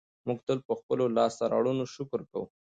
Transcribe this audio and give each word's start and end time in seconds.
موږ 0.27 0.39
تل 0.47 0.59
په 0.67 0.73
خپلو 0.79 1.05
لاسته 1.17 1.43
راوړنو 1.53 1.83
شکر 1.95 2.21
کوو. 2.29 2.45